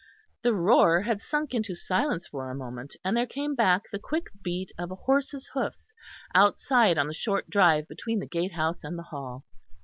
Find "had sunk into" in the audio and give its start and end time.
1.01-1.75